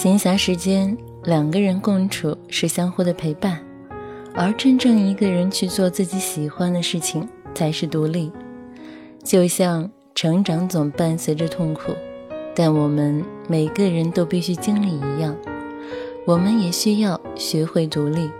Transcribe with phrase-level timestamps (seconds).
[0.00, 3.58] 闲暇时间，两个人共处是相互的陪伴，
[4.32, 8.30] 而真正一个人去做自己喜欢的事情才是独立。
[9.24, 11.92] 就像成长总伴随着痛苦，
[12.54, 15.36] 但我们每个人都必须经历一样，
[16.24, 18.30] 我们也需要学会独立。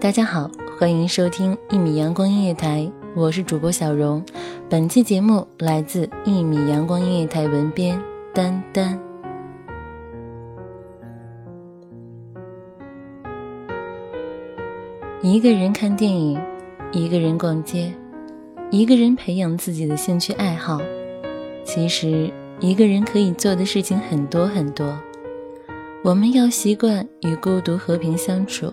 [0.00, 4.24] 大家好，欢迎收听一米阳光音乐台，我是主播小荣。
[4.70, 9.07] 本期节目来自一米阳光音乐台文编丹丹。
[15.20, 16.40] 一个人看电影，
[16.92, 17.92] 一个人逛街，
[18.70, 20.80] 一个人培养自己的兴趣爱好。
[21.64, 24.96] 其实，一个人可以做的事情很多很多。
[26.04, 28.72] 我们要习惯与孤独和平相处。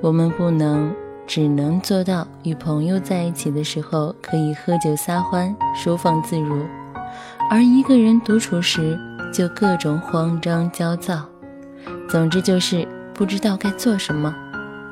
[0.00, 0.92] 我们不能
[1.28, 6.60] 只能做到与朋友在一起的时候可以喝酒撒欢、收放自如，
[7.48, 8.98] 而一个人独处时
[9.32, 11.24] 就各种慌张焦躁。
[12.08, 12.84] 总之就是
[13.14, 14.34] 不知道该做什么。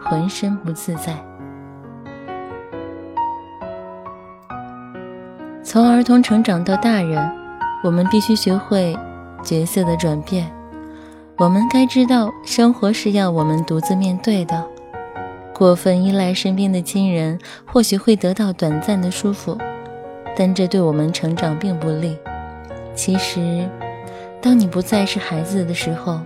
[0.09, 1.15] 浑身不自在。
[5.63, 7.31] 从儿童成长到大人，
[7.83, 8.97] 我们必须学会
[9.43, 10.51] 角色的转变。
[11.37, 14.65] 我们该知道，生活是要我们独自面对的。
[15.53, 19.59] 过分依赖身边的亲人，或许会得到短暂的舒服，
[20.37, 22.17] 但这对我们成长并不利。
[22.95, 23.69] 其实，
[24.41, 26.21] 当你不再是孩子的时候，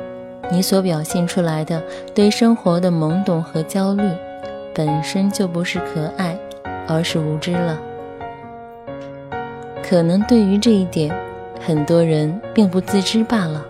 [0.53, 1.83] 你所表现出来的
[2.15, 4.03] 对生活的懵懂和焦虑，
[4.75, 6.37] 本身就不是可爱，
[6.89, 7.79] 而是无知了。
[9.83, 11.15] 可能对于这一点，
[11.61, 13.65] 很多人并不自知罢了。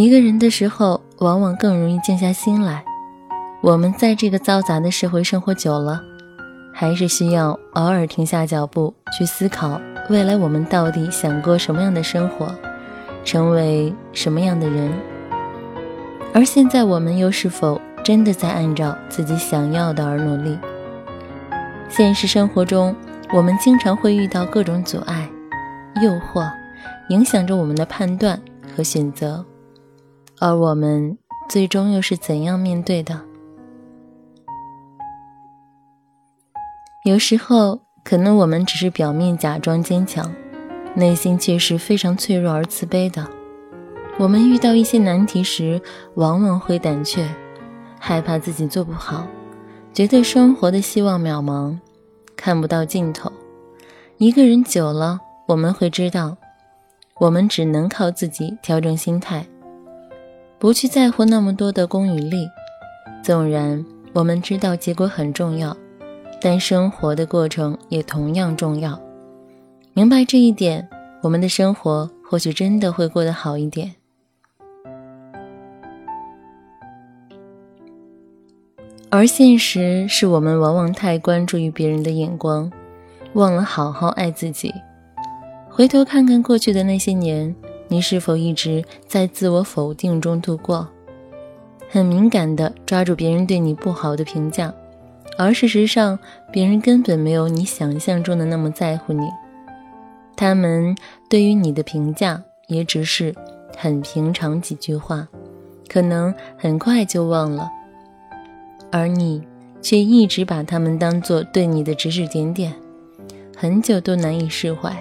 [0.00, 2.84] 一个人的时候，往往更容易静下心来。
[3.60, 6.00] 我们在这个嘈杂的社会生活久了，
[6.72, 12.54] 还是需要偶尔停下脚步，去思考未来我们到底想过什么样的生活，
[13.24, 14.88] 成为什么样的人。
[16.32, 20.56] 而现在，我们又是否真的在按照自己想要的而努力？
[21.88, 22.94] 现实生活中，
[23.32, 25.28] 我们经常会遇到各种阻碍、
[26.00, 26.48] 诱惑，
[27.08, 28.40] 影响着我们的判断
[28.76, 29.44] 和选择。
[30.40, 31.18] 而我们
[31.48, 33.20] 最终又是怎样面对的？
[37.04, 40.32] 有时候，可能我们只是表面假装坚强，
[40.94, 43.26] 内心却是非常脆弱而自卑的。
[44.18, 45.80] 我们遇到一些难题时，
[46.14, 47.28] 往往会胆怯，
[47.98, 49.26] 害怕自己做不好，
[49.92, 51.76] 觉得生活的希望渺茫，
[52.36, 53.32] 看不到尽头。
[54.18, 56.36] 一个人久了，我们会知道，
[57.18, 59.46] 我们只能靠自己调整心态，
[60.58, 62.48] 不去在乎那么多的功与利。
[63.22, 65.76] 纵然我们知道结果很重要，
[66.40, 68.98] 但生活的过程也同样重要。
[69.92, 70.88] 明白这一点，
[71.22, 73.94] 我们的生活或许真的会过得好一点。
[79.10, 82.70] 而现实是我们往往太关注于别人的眼光，
[83.32, 84.72] 忘了好好爱自己。
[85.70, 87.54] 回头看看过去的那些年，
[87.88, 90.86] 你是否一直在自我否定中度过？
[91.90, 94.72] 很敏感的抓住别人对你不好的评价，
[95.38, 96.18] 而事实上，
[96.52, 99.26] 别人根本没有你想象中的那么在乎你。
[100.36, 100.94] 他们
[101.30, 103.34] 对于你的评价也只是
[103.76, 105.26] 很平常几句话，
[105.88, 107.70] 可能很快就忘了。
[108.92, 109.42] 而你
[109.80, 112.74] 却一直把他们当做对你的指指点点，
[113.56, 114.94] 很久都难以释怀，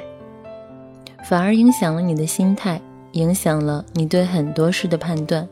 [1.28, 2.80] 反而影响了你的心态，
[3.12, 5.46] 影响了你对很多事的判断。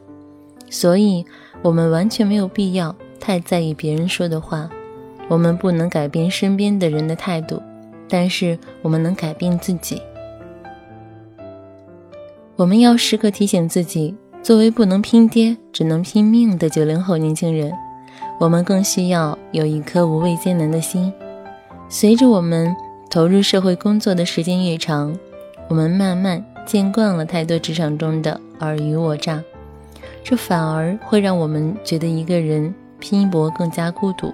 [0.69, 1.25] 所以，
[1.61, 4.69] 我们完全没有必要太在意别人说的话。
[5.27, 7.61] 我们不能改变身边的人的态度，
[8.07, 10.01] 但是我们能改变自己。
[12.55, 17.73] 我们要时刻提醒自己，作为不能拼爹只能拼命的九零后年轻人。
[18.39, 21.11] 我们更需要有一颗无畏艰难的心。
[21.89, 22.73] 随着我们
[23.09, 25.17] 投入社会工作的时间越长，
[25.67, 29.43] 我们慢慢见惯了太多职场中的尔虞我诈，
[30.23, 34.33] 这反而会让我们觉得一个人拼搏更加孤独。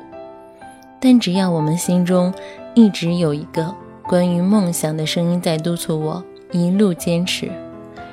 [1.00, 2.33] 但只要我们心中
[2.75, 3.74] 一直有一个
[4.07, 7.50] 关于梦想的声音在督促我一路坚持，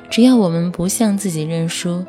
[0.08, 2.04] 只要我们不向自己认输，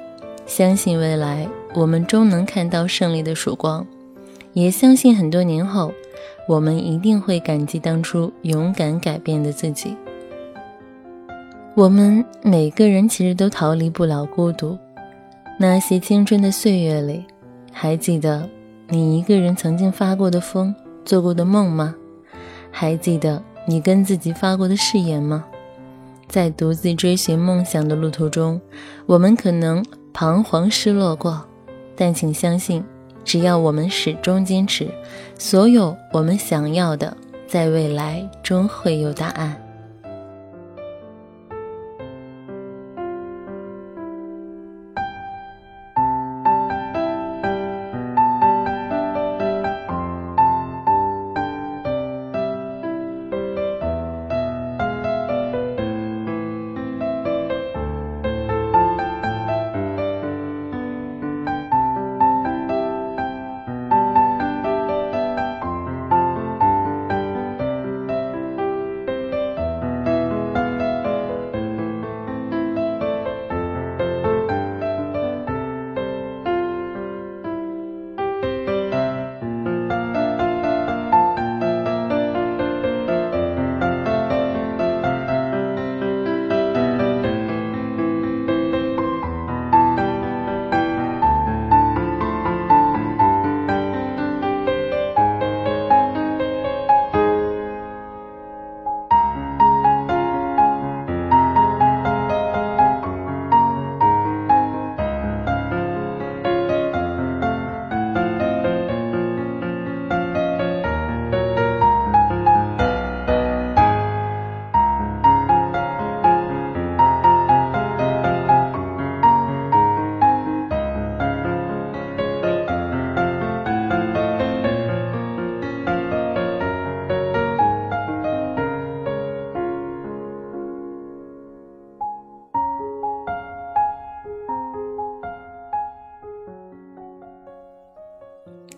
[0.46, 1.48] 相信未来。
[1.76, 3.86] 我们终能看到胜利的曙光，
[4.54, 5.92] 也相信很多年后，
[6.48, 9.96] 我们一定会感激当初勇敢改变的自己。
[11.75, 14.77] 我们每个人其实都逃离不了孤独。
[15.57, 17.25] 那些青春的岁月里，
[17.71, 18.48] 还记得
[18.88, 20.74] 你一个人曾经发过的疯、
[21.06, 21.95] 做过的梦吗？
[22.71, 25.45] 还记得你跟自己发过的誓言吗？
[26.27, 28.60] 在独自追寻梦想的路途中，
[29.06, 29.83] 我们可能
[30.13, 31.45] 彷徨失落过。
[31.95, 32.83] 但请相信，
[33.24, 34.88] 只要我们始终坚持，
[35.38, 37.16] 所有我们想要的，
[37.48, 39.56] 在未来终会有答案。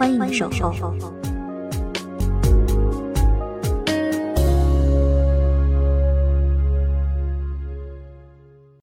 [0.00, 1.19] 欢迎守候。